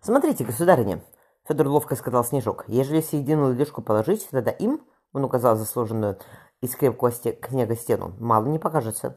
Смотрите, 0.00 0.44
государыня. 0.44 1.02
Федор 1.46 1.66
ловко 1.68 1.96
сказал 1.96 2.24
снежок. 2.24 2.64
Ежели 2.68 3.00
середину 3.00 3.52
ледышку 3.52 3.82
положить, 3.82 4.28
тогда 4.30 4.50
им, 4.50 4.80
он 5.12 5.24
указал 5.24 5.56
за 5.56 5.64
сложенную 5.64 6.18
из 6.60 6.74
крепкого 6.74 7.10
снега 7.10 7.74
стену, 7.76 8.14
мало 8.18 8.46
не 8.46 8.58
покажется. 8.58 9.16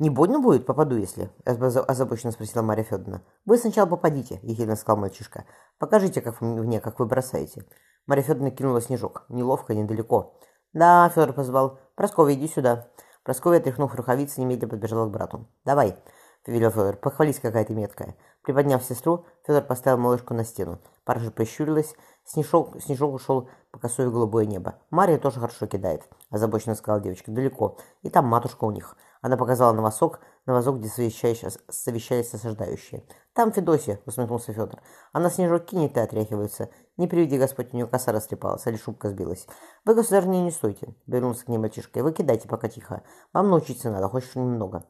«Не 0.00 0.10
больно 0.10 0.40
будет, 0.40 0.66
попаду, 0.66 0.96
если?»– 0.96 1.30
озабоченно 1.44 2.32
спросила 2.32 2.62
Марья 2.62 2.82
Федоровна. 2.82 3.22
«Вы 3.44 3.58
сначала 3.58 3.86
попадите»,– 3.86 4.40
ехидно 4.42 4.74
сказал 4.74 4.96
мальчишка. 5.00 5.44
«Покажите 5.78 6.20
как 6.20 6.40
мне, 6.40 6.80
как 6.80 6.98
вы 6.98 7.06
бросаете». 7.06 7.64
Марья 8.06 8.24
Федоровна 8.24 8.50
кинула 8.50 8.80
снежок. 8.80 9.24
Неловко, 9.28 9.72
недалеко. 9.72 10.36
«Да»,– 10.72 11.08
Федор 11.14 11.32
позвал. 11.32 11.78
«Прасковья, 11.94 12.34
иди 12.34 12.48
сюда». 12.48 12.88
Прасковья, 13.22 13.60
отряхнув 13.60 13.94
рукавицы, 13.94 14.40
немедленно 14.40 14.70
подбежала 14.70 15.06
к 15.06 15.12
брату. 15.12 15.46
«Давай»,– 15.64 15.96
повелел 16.44 16.70
Федор. 16.70 16.96
«Похвались, 16.96 17.40
какая 17.40 17.64
ты 17.64 17.74
меткая». 17.74 18.16
Приподняв 18.42 18.84
сестру, 18.84 19.24
Федор 19.46 19.62
поставил 19.62 19.98
малышку 19.98 20.34
на 20.34 20.44
стену. 20.44 20.78
Парша 21.04 21.30
прищурилась. 21.30 21.94
Снежок, 22.24 22.80
снежок 22.82 23.14
ушел 23.14 23.48
по 23.70 23.78
косой 23.78 24.10
голубое 24.10 24.46
небо. 24.46 24.76
«Мария 24.90 25.18
тоже 25.18 25.40
хорошо 25.40 25.66
кидает»,– 25.66 26.02
озабоченно 26.30 26.74
сказала 26.74 27.02
девочка. 27.02 27.30
«Далеко. 27.30 27.76
И 28.02 28.10
там 28.10 28.26
матушка 28.26 28.64
у 28.64 28.70
них». 28.70 28.96
Она 29.20 29.38
показала 29.38 29.72
на 29.72 29.80
восток, 29.80 30.20
на 30.44 30.52
восток, 30.52 30.78
где 30.78 30.88
совещались 30.88 32.34
осаждающие. 32.34 33.04
«Там 33.32 33.52
Федосия»,— 33.52 34.00
усмехнулся 34.06 34.52
Федор. 34.52 34.80
«Она 35.12 35.30
снежок 35.30 35.64
кинет 35.64 35.96
и 35.96 36.00
отряхивается. 36.00 36.68
Не 36.98 37.06
приведи 37.06 37.38
Господь, 37.38 37.72
у 37.72 37.76
нее 37.76 37.86
коса 37.86 38.12
растрепалась, 38.12 38.66
или 38.66 38.76
шубка 38.76 39.08
сбилась. 39.08 39.46
Вы, 39.86 39.94
государь, 39.94 40.26
не, 40.26 40.50
стойте»,— 40.50 40.94
вернулся 41.06 41.46
к 41.46 41.48
ней 41.48 41.58
мальчишка. 41.58 42.02
«Вы 42.02 42.12
кидайте 42.12 42.48
пока 42.48 42.68
тихо. 42.68 43.02
Вам 43.32 43.48
научиться 43.48 43.90
надо, 43.90 44.08
хочешь 44.08 44.34
немного». 44.34 44.84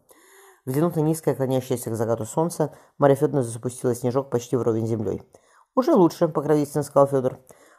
Взглянув 0.67 0.97
на 0.97 1.01
низкое, 1.01 1.35
клонящееся 1.35 1.91
к 1.91 1.95
закату 1.95 2.25
солнца, 2.25 2.73
Марья 2.97 3.17
Федоровна 3.17 3.43
запустила 3.43 3.95
снежок 3.95 4.31
почти 4.31 4.57
вровень 4.57 4.87
землей. 4.87 5.23
«Уже 5.75 5.93
лучше»,— 5.93 6.29
покровительственно 6.29 6.85
сказал 6.85 7.07
Федор. 7.07 7.39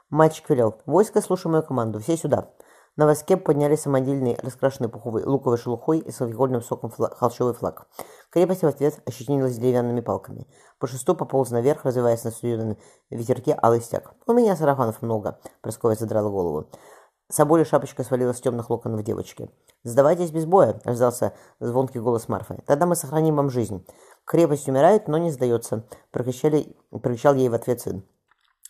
Мальчик 0.10 0.50
велел. 0.50 0.76
«Войско, 0.86 1.22
слушай 1.22 1.48
мою 1.48 1.64
команду. 1.64 2.00
Все 2.00 2.16
сюда». 2.16 2.52
На 2.98 3.06
воске 3.08 3.36
подняли 3.36 3.76
самодельный, 3.76 4.38
раскрашенный 4.42 4.88
пуховой 4.88 5.26
луковой 5.26 5.58
шелухой 5.58 6.00
и 6.00 6.12
с 6.12 6.22
алкогольным 6.22 6.62
соком 6.62 6.92
флаг, 6.92 7.18
холщовый 7.18 7.54
флаг. 7.54 7.88
Крепость 8.30 8.62
в 8.62 8.68
ответ 8.68 9.02
ощетинилась 9.06 9.58
деревянными 9.58 10.00
палками. 10.00 10.48
По 10.80 10.88
шесту 10.88 11.14
пополз 11.14 11.50
наверх, 11.50 11.84
развиваясь 11.84 12.24
на 12.24 12.32
студенном 12.32 12.78
ветерке 13.10 13.58
алый 13.62 13.82
стяг. 13.82 14.14
«У 14.28 14.34
меня 14.34 14.56
сарафанов 14.56 15.02
много»,— 15.02 15.40
Прасковья 15.62 15.98
задрала 15.98 16.30
голову. 16.30 16.70
Соболи 17.30 17.64
шапочка 17.64 18.04
свалилась 18.04 18.38
с 18.38 18.42
темных 18.42 18.70
локонов 18.70 19.04
девочки. 19.04 19.50
«Сдавайтесь 19.84 20.30
без 20.30 20.46
боя»,— 20.46 20.80
раздался 20.84 21.34
звонкий 21.60 22.00
голос 22.00 22.30
Марфы. 22.30 22.62
«Тогда 22.68 22.86
мы 22.86 22.96
сохраним 22.96 23.36
вам 23.36 23.50
жизнь». 23.50 23.86
«Крепость 24.26 24.70
умирает, 24.70 25.08
но 25.08 25.18
не 25.18 25.32
сдается»,— 25.32 25.86
прокричали, 26.12 26.76
прокричал 26.92 27.34
ей 27.34 27.50
в 27.50 27.56
ответ 27.56 27.82
сын. 27.82 28.04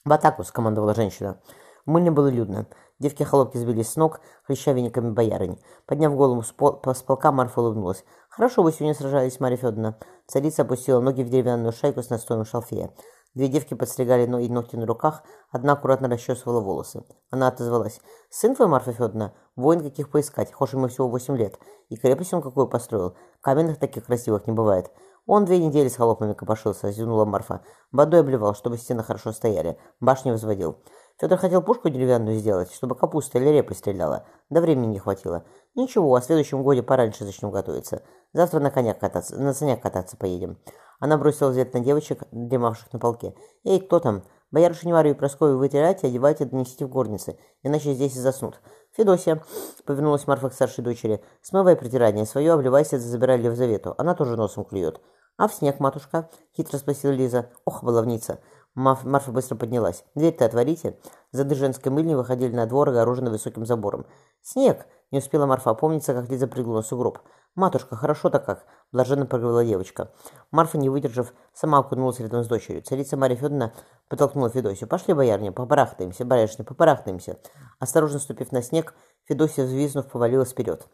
«В 0.06 0.12
атаку!»— 0.14 0.44
скомандовала 0.46 0.96
женщина. 0.96 1.42
В 1.86 1.90
мыльне 1.92 2.12
было 2.12 2.28
людно. 2.28 2.68
Девки-холопки 3.00 3.58
сбились 3.58 3.90
с 3.90 3.96
ног, 3.98 4.22
хряща 4.44 4.72
вениками 4.72 5.12
боярынь. 5.12 5.60
Подняв 5.86 6.16
голову 6.16 6.42
с, 6.42 6.52
пол, 6.52 6.82
с 6.86 7.02
полка, 7.04 7.32
Марфа 7.34 7.60
улыбнулась. 7.60 8.06
«Хорошо 8.30 8.64
вы 8.64 8.72
сегодня 8.72 8.94
сражались, 8.94 9.40
Марья 9.42 9.58
Федоровна». 9.58 9.98
Царица 10.28 10.62
опустила 10.62 11.02
ноги 11.02 11.24
в 11.24 11.30
деревянную 11.30 11.74
шайку 11.74 12.02
с 12.02 12.10
настоем 12.10 12.46
шалфея. 12.46 12.92
Две 13.36 13.50
девки 13.50 13.74
подстригали 13.74 14.26
ноги 14.26 14.48
ногти 14.48 14.78
на 14.78 14.86
руках, 14.86 15.24
одна 15.52 15.74
аккуратно 15.74 16.08
расчесывала 16.08 16.62
волосы. 16.62 17.04
Она 17.30 17.50
отозвалась. 17.50 18.00
«Сын 18.30 18.56
твой, 18.56 18.70
Марфа 18.70 18.94
Федоровна, 18.94 19.34
воин 19.58 19.82
каких 19.82 20.10
поискать, 20.10 20.54
хошь 20.54 20.74
ему 20.74 20.88
всего 20.88 21.10
восемь 21.10 21.36
лет. 21.36 21.60
И 21.90 21.98
крепость 21.98 22.34
он 22.34 22.42
какую 22.42 22.68
построил. 22.68 23.16
Каменных 23.42 23.78
таких 23.78 24.06
красивых 24.06 24.48
не 24.48 24.54
бывает. 24.54 24.90
Он 25.28 25.44
две 25.44 25.60
недели 25.60 25.90
с 25.90 25.96
холопами 25.96 26.34
копошился, 26.34 26.92
зевнула 26.92 27.26
Марфа. 27.26 27.62
Водой 27.92 28.22
обливал, 28.22 28.56
чтобы 28.56 28.78
стены 28.78 29.04
хорошо 29.04 29.32
стояли. 29.32 29.78
Башни 30.00 30.32
возводил. 30.32 30.78
Федор 31.20 31.38
хотел 31.38 31.62
пушку 31.62 31.90
деревянную 31.90 32.38
сделать, 32.38 32.72
чтобы 32.72 32.96
капуста 32.96 33.40
или 33.40 33.50
репа 33.50 33.74
стреляла. 33.74 34.26
Да 34.50 34.62
времени 34.62 34.88
не 34.88 35.00
хватило. 35.00 35.44
Ничего, 35.74 36.20
в 36.20 36.24
следующем 36.24 36.62
годе 36.62 36.84
пораньше 36.84 37.26
начнем 37.26 37.52
готовиться. 37.52 38.04
Завтра 38.34 38.60
на 38.60 38.70
конях 38.70 39.00
кататься, 39.00 39.36
на 39.38 39.54
санях 39.54 39.82
кататься 39.82 40.16
поедем. 40.16 40.58
Она 41.00 41.18
бросила 41.18 41.50
взгляд 41.50 41.74
на 41.74 41.80
девочек, 41.80 42.24
дремавших 42.32 42.92
на 42.94 43.00
полке. 43.00 43.36
«Эй, 43.64 43.80
кто 43.80 44.00
там? 44.00 44.24
Боярышню 44.52 44.94
Марию 44.94 45.16
и 45.16 45.18
Прасковью 45.18 45.58
вытирайте, 45.58 46.08
одевайте, 46.08 46.46
донесите 46.46 46.86
в 46.86 46.90
горнице, 46.90 47.38
иначе 47.64 47.94
здесь 47.94 48.16
и 48.16 48.20
заснут». 48.20 48.62
«Федосия»,— 48.96 49.44
повернулась 49.86 50.28
Марфа 50.28 50.50
к 50.50 50.54
старшей 50.54 50.84
дочери,— 50.84 51.22
«смывай 51.42 51.76
притирание 51.76 52.26
свое, 52.26 52.54
обливайся, 52.54 53.00
забирай 53.00 53.38
Левзавету, 53.38 53.96
она 53.98 54.16
тоже 54.16 54.38
носом 54.38 54.64
клюет». 54.64 55.02
«А 55.38 55.50
в 55.50 55.54
снег, 55.54 55.80
матушка?»— 55.82 56.30
хитро 56.56 56.78
спросила 56.78 57.12
Лиза. 57.12 57.50
«Ох, 57.66 57.84
баловница!» 57.84 58.40
Марфа 58.74 59.32
быстро 59.32 59.56
поднялась. 59.56 60.06
«Дверь-то 60.16 60.46
отворите». 60.46 60.98
Зады 61.32 61.56
женской 61.56 61.92
мыльни 61.92 62.14
выходили 62.14 62.56
на 62.56 62.66
двор, 62.66 62.90
огороженный 62.90 63.32
высоким 63.32 63.66
забором. 63.66 64.06
«Снег!»— 64.42 64.86
не 65.16 65.20
успела 65.20 65.46
Марфа 65.46 65.70
опомниться, 65.70 66.14
как 66.14 66.30
Лиза 66.30 66.46
прыгнула 66.46 66.82
в 66.82 66.86
сугроб. 66.86 67.20
«Матушка, 67.56 67.96
хорошо-то 67.96 68.40
как!»— 68.40 68.66
блаженно 68.92 69.26
проговорила 69.26 69.64
девочка. 69.64 70.12
Марфа, 70.52 70.78
не 70.78 70.90
выдержав, 70.90 71.34
сама 71.54 71.80
окунулась 71.80 72.20
рядом 72.20 72.44
с 72.44 72.48
дочерью. 72.48 72.84
Царица 72.84 73.16
Марья 73.16 73.38
Федоровна 73.38 73.72
подтолкнула 74.10 74.50
Федосию. 74.50 74.90
«Пошли, 74.90 75.14
боярня, 75.14 75.54
попарахтаемся, 75.54 76.26
барышня, 76.26 76.66
попарахтаемся!» 76.66 77.38
Осторожно 77.80 78.20
ступив 78.20 78.52
на 78.52 78.62
снег, 78.62 78.94
Федосия, 79.24 79.64
взвизнув, 79.64 80.08
повалилась 80.08 80.52
вперед. 80.52 80.86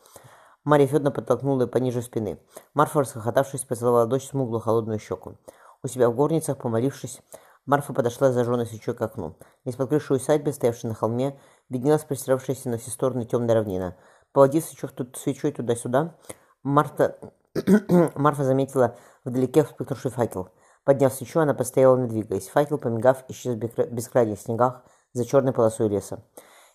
Марья 0.64 0.86
Федоровна 0.86 1.10
подтолкнула 1.10 1.62
ее 1.62 1.68
пониже 1.68 2.04
спины. 2.04 2.40
Марфа, 2.76 3.00
расхохотавшись, 3.00 3.64
поцеловала 3.64 4.06
дочь 4.06 4.28
смуглую 4.28 4.62
холодную 4.62 5.00
щеку. 5.00 5.40
У 5.82 5.88
себя 5.88 6.12
в 6.12 6.16
горницах, 6.16 6.60
помолившись, 6.60 7.22
Марфа 7.66 7.94
подошла 7.94 8.32
с 8.32 8.34
зажженной 8.34 8.66
свечой 8.66 8.96
к 8.96 9.02
окну. 9.02 9.36
Из-под 9.66 9.90
крыши 9.90 10.14
усадьбы, 10.14 10.52
стоявшей 10.52 10.90
на 10.90 10.96
холме, 10.96 11.40
виднелась 11.70 12.04
простиравшаяся 12.04 12.70
на 12.70 12.78
все 12.78 12.90
стороны 12.90 13.26
темная 13.26 13.56
равнина. 13.56 13.96
Поводив 14.32 14.66
свечой 14.66 15.52
туда-сюда, 15.52 16.16
Марта... 16.64 17.18
Марфа 18.16 18.44
заметила 18.44 18.96
вдалеке 19.26 19.64
вспыхнувший 19.64 20.10
факел. 20.10 20.50
Подняв 20.84 21.14
свечу, 21.14 21.40
она 21.40 21.54
постояла, 21.54 21.98
не 21.98 22.08
двигаясь. 22.08 22.48
Факел, 22.48 22.78
помигав, 22.78 23.24
исчез 23.28 23.56
в 23.56 23.58
бескрайних 23.58 24.40
снегах 24.40 24.84
за 25.14 25.26
черной 25.26 25.54
полосой 25.54 25.90
леса. 25.90 26.24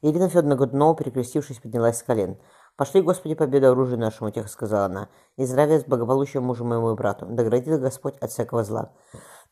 Ирина 0.03 0.29
Федоровна 0.29 0.57
Годунова, 0.57 0.95
перекрестившись, 0.95 1.59
поднялась 1.59 1.99
с 1.99 2.03
колен. 2.03 2.39
«Пошли, 2.77 3.01
Господи, 3.01 3.35
победу 3.35 3.71
оружию 3.71 3.99
нашему»,— 3.99 4.31
тихо 4.33 4.49
сказала 4.49 4.85
она,— 4.85 5.09
«и 5.37 5.47
здравия 5.47 5.81
с 5.81 5.85
благополучием 5.85 6.45
мужу 6.45 6.65
моему 6.65 6.93
и 6.93 6.95
брату. 6.95 7.25
Доградит 7.25 7.81
Господь 7.81 8.19
от 8.19 8.31
всякого 8.31 8.65
зла». 8.65 8.93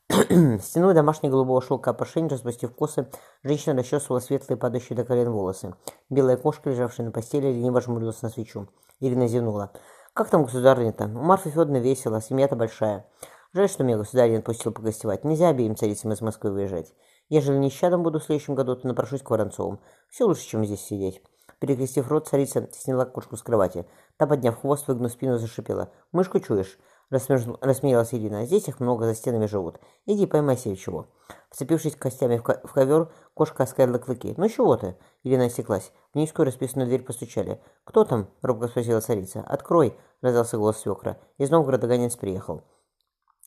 Стянув 0.61 0.93
домашний 0.93 1.29
голубого 1.29 1.61
шелка 1.63 1.89
опошень, 1.89 2.27
распустив 2.27 2.75
косы, 2.75 3.09
женщина 3.43 3.75
расчесывала 3.75 4.19
светлые, 4.19 4.55
падающие 4.55 4.95
до 4.95 5.03
колен 5.03 5.31
волосы. 5.31 5.73
Белая 6.11 6.37
кошка, 6.37 6.69
лежавшая 6.69 7.07
на 7.07 7.11
постели, 7.11 7.47
лениво 7.47 7.81
жмурилась 7.81 8.21
на 8.21 8.29
свечу. 8.29 8.67
Ирина 8.99 9.27
зевнула. 9.27 9.71
«Как 10.13 10.29
там 10.29 10.43
государыня-то? 10.43 11.05
У 11.05 11.23
Марфы 11.23 11.49
Федоровны 11.49 11.77
весело, 11.77 12.21
семья-то 12.21 12.55
большая. 12.55 13.07
Жаль, 13.53 13.67
что 13.67 13.83
меня 13.83 13.97
государь 13.97 14.35
отпустил 14.35 14.71
погостевать. 14.71 15.23
Нельзя 15.23 15.49
обеим 15.49 15.75
царицам 15.75 16.11
из 16.11 16.21
Москвы 16.21 16.51
выезжать. 16.51 16.93
Ежели 17.29 17.57
нещадом 17.57 18.03
буду 18.03 18.19
в 18.19 18.23
следующем 18.23 18.53
году, 18.53 18.75
то 18.75 18.87
напрошусь 18.87 19.23
к 19.23 19.29
Воронцовым. 19.31 19.79
Все 20.09 20.25
лучше, 20.25 20.45
чем 20.45 20.63
здесь 20.65 20.81
сидеть». 20.81 21.23
Перекрестив 21.59 22.07
рот, 22.09 22.27
царица 22.27 22.69
сняла 22.71 23.05
кошку 23.05 23.37
с 23.37 23.41
кровати. 23.41 23.87
Та, 24.17 24.27
подняв 24.27 24.61
хвост, 24.61 24.87
выгнув 24.87 25.11
спину, 25.11 25.39
зашипела. 25.39 25.89
«Мышку 26.11 26.39
чуешь?» 26.39 26.77
Рассмеялась 27.09 28.13
Ирина. 28.13 28.45
«Здесь 28.45 28.67
их 28.67 28.79
много, 28.79 29.05
за 29.05 29.13
стенами 29.13 29.45
живут. 29.45 29.79
Иди, 30.05 30.25
поймай 30.25 30.57
себе 30.57 30.75
чего». 30.75 31.07
Вцепившись 31.51 31.95
костями 31.95 32.37
в, 32.37 32.41
в 32.41 32.73
ковер, 32.73 33.11
кошка 33.33 33.63
оскалила 33.63 33.99
клыки. 33.99 34.33
«Ну 34.37 34.49
чего 34.49 34.75
ты?» 34.75 34.97
Ирина 35.23 35.45
осеклась. 35.45 35.91
В 36.13 36.17
низкую 36.17 36.47
расписанную 36.47 36.87
дверь 36.87 37.03
постучали. 37.03 37.61
«Кто 37.83 38.03
там?»— 38.03 38.27
робко 38.41 38.67
спросила 38.67 39.01
царица. 39.01 39.41
«Открой!»— 39.41 39.97
раздался 40.21 40.57
голос 40.57 40.77
свекра. 40.79 41.19
Из 41.37 41.49
Новгорода 41.49 41.87
гонец 41.87 42.15
приехал. 42.15 42.63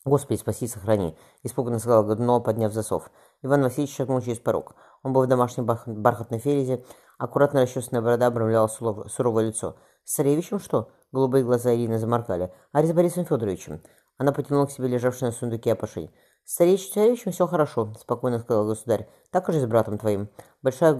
«Господи, 0.05 0.39
спаси, 0.39 0.67
сохрани!»— 0.67 1.17
испуганно 1.43 1.79
сказал 1.79 2.05
Годунова, 2.05 2.39
подняв 2.39 2.71
засов. 2.71 3.11
Иван 3.41 3.63
Васильевич 3.63 3.95
шагнул 3.95 4.21
через 4.21 4.39
порог. 4.39 4.75
Он 5.03 5.13
был 5.13 5.23
в 5.23 5.27
домашнем 5.27 5.65
бархатной 5.65 6.39
ферезе, 6.39 6.83
аккуратно 7.17 7.61
расчесанная 7.61 8.01
борода 8.01 8.27
обрамляла 8.27 8.67
суровое 8.67 9.47
лицо. 9.47 9.77
«С 10.03 10.15
царевичем 10.15 10.59
что?»— 10.59 10.89
голубые 11.11 11.43
глаза 11.43 11.73
Ирины 11.73 11.99
заморгали. 11.99 12.51
«А 12.71 12.83
с 12.83 12.91
Борисом 12.91 13.25
Федоровичем?» 13.25 13.81
Она 14.17 14.33
потянула 14.33 14.65
к 14.65 14.71
себе 14.71 14.87
лежавший 14.87 15.27
на 15.27 15.31
сундуке 15.31 15.73
опошей. 15.73 16.11
«С 16.43 16.55
царевичем, 16.55 16.93
царевичем 16.93 17.31
все 17.31 17.47
хорошо»,— 17.47 17.93
спокойно 17.99 18.39
сказал 18.39 18.65
государь. 18.65 19.07
«Так 19.31 19.47
же 19.51 19.59
с 19.59 19.65
братом 19.65 19.97
твоим». 19.97 20.29
Большая, 20.61 20.97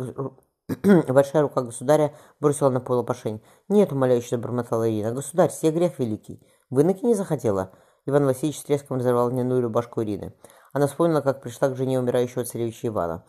Большая 1.07 1.41
рука 1.41 1.61
государя 1.63 2.13
бросила 2.39 2.69
на 2.69 2.79
пол 2.79 2.99
опошень. 2.99 3.41
«Нет, 3.67 3.91
умоляюще 3.91 4.35
забормотала 4.35 4.89
Ирина. 4.89 5.11
Государь, 5.11 5.49
все 5.49 5.71
грех 5.71 5.99
великий. 5.99 6.45
Выноки 6.69 7.03
не 7.03 7.15
захотела?» 7.15 7.71
Иван 8.05 8.25
Васильевич 8.25 8.59
с 8.59 8.63
треском 8.63 8.97
разорвал 8.97 9.29
льняную 9.29 9.61
рубашку 9.61 10.01
Ирины. 10.01 10.33
Она 10.71 10.87
вспомнила, 10.87 11.21
как 11.21 11.41
пришла 11.41 11.69
к 11.69 11.75
жене 11.75 11.99
умирающего 11.99 12.45
царевича 12.45 12.87
Ивана. 12.87 13.25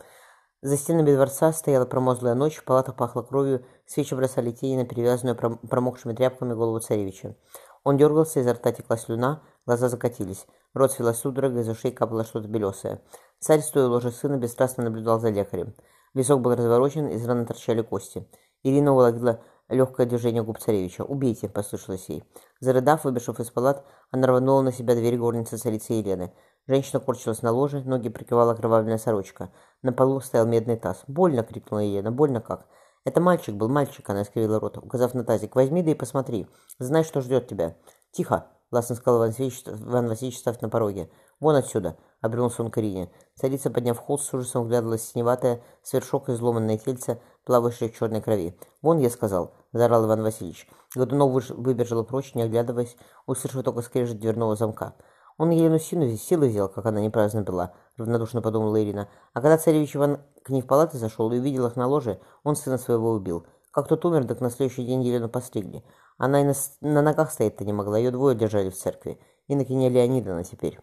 За 0.63 0.77
стенами 0.77 1.15
дворца 1.15 1.53
стояла 1.53 1.87
промозглая 1.87 2.35
ночь, 2.35 2.57
в 2.57 2.65
палатах 2.65 2.95
пахло 2.95 3.23
кровью, 3.23 3.65
свечи 3.87 4.15
бросали 4.15 4.51
тени 4.51 4.77
на 4.77 4.85
перевязанную 4.85 5.35
промокшими 5.35 6.13
тряпками 6.13 6.53
голову 6.53 6.81
царевича. 6.81 7.35
Он 7.83 7.97
дергался, 7.97 8.41
изо 8.41 8.53
рта 8.53 8.73
текла 8.73 8.99
слюна, 8.99 9.43
глаза 9.65 9.89
закатились. 9.89 10.47
Рот 10.75 10.93
свела 10.93 11.15
судорога, 11.15 11.61
из 11.61 11.69
ушей 11.69 11.93
капало 11.93 12.25
что-то 12.25 12.47
белесое. 12.47 13.01
Царь, 13.39 13.61
стоя 13.61 13.87
ложа 13.87 14.11
сына, 14.11 14.37
бесстрастно 14.37 14.85
наблюдал 14.85 15.19
за 15.19 15.31
лекарем. 15.31 15.75
Висок 16.13 16.43
был 16.43 16.55
разворочен, 16.55 17.09
из 17.09 17.27
раны 17.27 17.47
торчали 17.47 17.81
кости. 17.81 18.29
Ирина 18.63 18.93
уловила 18.93 19.41
легкое 19.71 20.07
движение 20.07 20.43
губ 20.43 20.59
царевича. 20.59 21.05
«Убейте!»– 21.05 21.49
послышалось 21.49 22.09
ей. 22.09 22.23
Зарыдав, 22.61 23.05
выбежав 23.05 23.41
из 23.41 23.51
палат, 23.51 23.87
она 24.11 24.27
рванула 24.27 24.61
на 24.61 24.73
себя 24.73 24.95
дверь 24.95 25.17
горницы 25.17 25.57
царицы 25.57 25.95
Елены. 25.95 26.35
Женщина 26.67 27.01
корчилась 27.01 27.43
на 27.43 27.51
ложе, 27.51 27.83
ноги 27.85 28.09
прикрывала 28.09 28.55
кровавленная 28.55 28.99
сорочка. 28.99 29.51
На 29.83 29.93
полу 29.93 30.21
стоял 30.21 30.47
медный 30.47 30.77
таз. 30.77 31.03
«Больно!»— 31.09 31.43
крикнула 31.45 31.81
Елена. 31.81 32.13
«Больно 32.13 32.41
как?» 32.41 32.67
«Это 33.05 33.21
мальчик 33.21 33.55
был, 33.55 33.69
мальчик!»— 33.69 34.09
она 34.11 34.23
искривила 34.23 34.61
рот, 34.61 34.77
указав 34.77 35.15
на 35.15 35.25
тазик. 35.25 35.57
«Возьми 35.57 35.83
да 35.83 35.93
и 35.93 35.95
посмотри. 35.95 36.47
Знай, 36.79 37.03
что 37.03 37.23
ждет 37.23 37.49
тебя». 37.49 37.77
«Тихо!»— 38.13 38.47
властно 38.71 38.95
сказал 38.95 39.21
Иван 39.21 39.31
Васильевич, 39.31 39.65
Иван 39.67 40.09
Васильевич, 40.09 40.39
став 40.39 40.61
на 40.61 40.69
пороге. 40.69 41.11
«Вон 41.41 41.57
отсюда!»— 41.57 41.97
обернулся 42.21 42.63
он 42.63 42.71
к 42.71 42.79
Ирине. 42.79 43.11
Царица, 43.35 43.71
подняв 43.71 43.99
холст, 43.99 44.27
с 44.27 44.35
ужасом 44.35 44.65
вглядывалась 44.65 45.01
в 45.01 45.13
синеватое, 45.13 45.63
свершок 45.83 46.29
изломанное 46.29 46.77
тельце, 46.77 47.21
плавающее 47.45 47.89
в 47.89 47.97
черной 47.97 48.21
крови. 48.21 48.59
«Вон, 48.83 48.99
я 48.99 49.09
сказал!»— 49.09 49.55
заорал 49.73 50.05
Иван 50.05 50.23
Васильевич. 50.23 50.69
Годунов 50.95 51.49
выбежал 51.51 52.05
прочь, 52.05 52.35
не 52.35 52.43
оглядываясь, 52.43 52.97
услышав 53.27 53.65
только 53.65 53.81
скрежет 53.81 54.21
дверного 54.21 54.55
замка. 54.57 54.95
Он 55.41 55.49
Елену 55.49 55.79
Сину 55.79 56.07
силы 56.19 56.49
взял, 56.49 56.69
как 56.69 56.85
она 56.85 57.01
неправильно 57.01 57.41
была, 57.41 57.73
равнодушно 57.97 58.43
подумала 58.43 58.79
Ирина. 58.85 59.09
А 59.33 59.41
когда 59.41 59.57
царевич 59.57 59.97
Иван 59.97 60.21
к 60.45 60.51
ней 60.51 60.61
в 60.61 60.67
палаты 60.67 60.99
зашел 60.99 61.33
и 61.33 61.39
увидел 61.39 61.67
их 61.67 61.77
на 61.77 61.87
ложе, 61.87 62.21
он 62.45 62.57
сына 62.57 62.77
своего 62.77 63.13
убил. 63.13 63.47
Как 63.71 63.89
тот 63.89 64.05
умер, 64.05 64.27
так 64.27 64.43
на 64.43 64.51
следующий 64.51 64.85
день 64.85 65.03
Елену 65.03 65.31
постригли. 65.31 65.83
Она 66.19 66.43
и 66.43 66.45
на, 66.45 66.53
на 66.83 67.01
ногах 67.01 67.33
стоять-то 67.33 67.65
не 67.65 67.73
могла, 67.73 67.97
ее 67.97 68.11
двое 68.11 68.37
держали 68.37 68.69
в 68.69 68.77
церкви. 68.77 69.19
И 69.47 69.57
накиня 69.57 69.89
Леонидовна 69.89 70.45
теперь. 70.45 70.79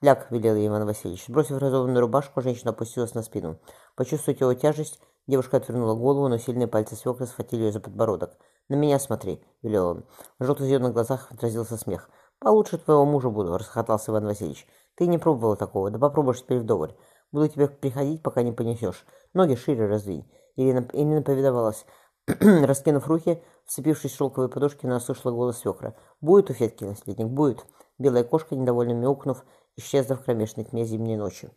«Ляг»,— 0.00 0.26
велел 0.30 0.56
Иван 0.56 0.84
Васильевич. 0.84 1.28
Бросив 1.28 1.58
разорванную 1.58 2.00
рубашку, 2.00 2.40
женщина 2.40 2.72
опустилась 2.72 3.14
на 3.14 3.22
спину. 3.22 3.60
Почувствовав 3.94 4.40
его 4.40 4.52
тяжесть, 4.54 5.00
девушка 5.28 5.58
отвернула 5.58 5.94
голову, 5.94 6.26
но 6.26 6.38
сильные 6.38 6.66
пальцы 6.66 6.96
свекра 6.96 7.26
схватили 7.26 7.66
ее 7.66 7.72
за 7.72 7.78
подбородок. 7.78 8.36
«На 8.68 8.74
меня 8.74 8.98
смотри»,— 8.98 9.44
велел 9.62 9.86
он. 9.86 10.04
В 10.40 10.44
желто-зеленых 10.44 10.92
глазах 10.92 11.30
отразился 11.30 11.76
смех. 11.76 12.10
«Получше 12.42 12.76
твоего 12.76 13.04
мужа 13.04 13.30
буду»,— 13.30 13.56
расхотался 13.58 14.10
Иван 14.10 14.24
Васильевич. 14.24 14.66
«Ты 14.96 15.06
не 15.06 15.16
пробовал 15.18 15.56
такого, 15.56 15.92
да 15.92 16.00
попробуешь 16.00 16.42
теперь 16.42 16.58
вдоволь. 16.58 16.92
Буду 17.30 17.46
тебе 17.46 17.68
приходить, 17.68 18.20
пока 18.20 18.42
не 18.42 18.50
понесешь. 18.50 19.06
Ноги 19.32 19.54
шире 19.54 19.86
раздвинь». 19.86 20.28
Ирина, 20.56 20.84
Ирина 20.92 21.22
повидовалась. 21.22 21.86
Раскинув 22.26 23.06
руки, 23.06 23.40
вцепившись 23.64 24.12
в 24.12 24.16
шелковые 24.16 24.48
подушки, 24.48 24.86
она 24.86 24.96
услышала 24.96 25.30
голос 25.30 25.58
свекра. 25.58 25.94
«Будет 26.20 26.50
у 26.50 26.54
Фетки 26.54 26.82
наследник, 26.82 27.28
будет». 27.28 27.64
Белая 27.98 28.24
кошка, 28.24 28.56
недовольно 28.56 28.92
мяукнув, 28.92 29.44
исчезла 29.76 30.16
в 30.16 30.24
кромешной 30.24 30.64
тьме 30.64 30.84
зимней 30.84 31.16
ночи. 31.16 31.48